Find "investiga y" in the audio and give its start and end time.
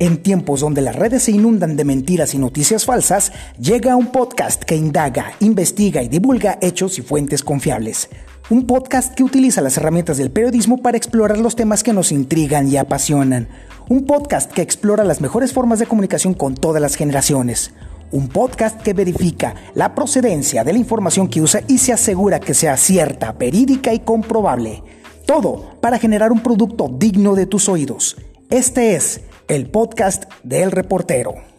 5.40-6.08